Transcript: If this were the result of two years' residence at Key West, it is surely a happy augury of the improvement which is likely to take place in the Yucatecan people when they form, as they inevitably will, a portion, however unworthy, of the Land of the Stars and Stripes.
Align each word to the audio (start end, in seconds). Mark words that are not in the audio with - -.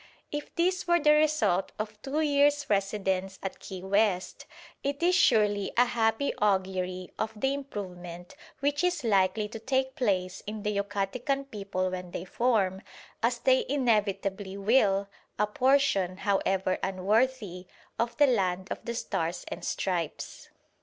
If 0.31 0.55
this 0.55 0.87
were 0.87 0.99
the 0.99 1.11
result 1.13 1.73
of 1.77 2.01
two 2.01 2.21
years' 2.21 2.65
residence 2.71 3.37
at 3.43 3.59
Key 3.59 3.83
West, 3.83 4.47
it 4.83 5.03
is 5.03 5.13
surely 5.13 5.71
a 5.77 5.85
happy 5.85 6.33
augury 6.39 7.11
of 7.19 7.39
the 7.39 7.53
improvement 7.53 8.35
which 8.61 8.83
is 8.83 9.03
likely 9.03 9.47
to 9.49 9.59
take 9.59 9.95
place 9.95 10.41
in 10.47 10.63
the 10.63 10.75
Yucatecan 10.75 11.51
people 11.51 11.91
when 11.91 12.09
they 12.09 12.25
form, 12.25 12.81
as 13.21 13.37
they 13.37 13.63
inevitably 13.69 14.57
will, 14.57 15.07
a 15.37 15.45
portion, 15.45 16.17
however 16.17 16.79
unworthy, 16.81 17.67
of 17.99 18.17
the 18.17 18.25
Land 18.25 18.71
of 18.71 18.83
the 18.83 18.95
Stars 18.95 19.45
and 19.49 19.63
Stripes. 19.63 20.49